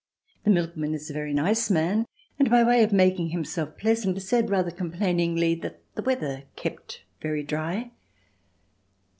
The 0.45 0.49
milkman 0.49 0.95
is 0.95 1.11
a 1.11 1.13
very 1.13 1.31
nice 1.31 1.69
man, 1.69 2.07
and, 2.39 2.49
by 2.49 2.63
way 2.63 2.83
of 2.83 2.91
making 2.91 3.27
himself 3.29 3.77
pleasant, 3.77 4.19
said, 4.23 4.49
rather 4.49 4.71
complainingly, 4.71 5.53
that 5.61 5.83
the 5.93 6.01
weather 6.01 6.45
kept 6.55 7.03
very 7.21 7.43
dry. 7.43 7.91